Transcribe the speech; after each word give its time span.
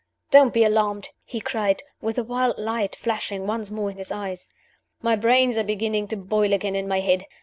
Don't 0.31 0.51
be 0.51 0.63
alarmed!" 0.63 1.09
he 1.23 1.39
cried, 1.39 1.83
with 2.01 2.15
the 2.15 2.23
wild 2.23 2.57
light 2.57 2.95
flashing 2.95 3.45
once 3.45 3.69
more 3.69 3.91
in 3.91 3.97
his 3.97 4.11
eyes. 4.11 4.49
"My 5.03 5.15
brains 5.15 5.59
are 5.59 5.63
beginning 5.63 6.07
to 6.07 6.17
boil 6.17 6.53
again 6.53 6.75
in 6.75 6.87
my 6.87 7.01
head. 7.01 7.27